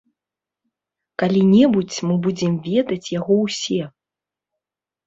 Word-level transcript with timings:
Калі 1.23 1.41
небудзь 1.51 1.99
мы 2.09 2.15
будзем 2.25 2.53
ведаць 2.69 3.01
яго 3.19 3.33
ўсе. 3.45 3.81